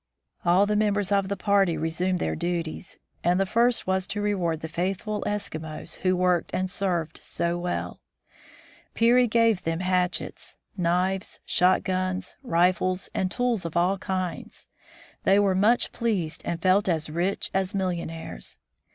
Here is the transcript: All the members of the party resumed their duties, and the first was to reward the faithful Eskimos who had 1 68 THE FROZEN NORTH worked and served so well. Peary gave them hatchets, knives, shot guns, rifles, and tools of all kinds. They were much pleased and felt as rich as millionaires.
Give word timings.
All 0.43 0.65
the 0.65 0.75
members 0.75 1.11
of 1.11 1.27
the 1.27 1.37
party 1.37 1.77
resumed 1.77 2.17
their 2.17 2.35
duties, 2.35 2.97
and 3.23 3.39
the 3.39 3.45
first 3.45 3.85
was 3.85 4.07
to 4.07 4.19
reward 4.19 4.61
the 4.61 4.67
faithful 4.67 5.21
Eskimos 5.27 5.97
who 5.97 6.09
had 6.17 6.17
1 6.17 6.17
68 6.17 6.17
THE 6.17 6.17
FROZEN 6.17 6.17
NORTH 6.17 6.21
worked 6.23 6.53
and 6.55 6.69
served 6.71 7.17
so 7.21 7.59
well. 7.59 7.99
Peary 8.95 9.27
gave 9.27 9.61
them 9.61 9.81
hatchets, 9.81 10.57
knives, 10.75 11.39
shot 11.45 11.83
guns, 11.83 12.35
rifles, 12.41 13.11
and 13.13 13.29
tools 13.29 13.63
of 13.63 13.77
all 13.77 13.99
kinds. 13.99 14.65
They 15.23 15.37
were 15.37 15.53
much 15.53 15.91
pleased 15.91 16.41
and 16.45 16.59
felt 16.59 16.89
as 16.89 17.11
rich 17.11 17.51
as 17.53 17.75
millionaires. 17.75 18.57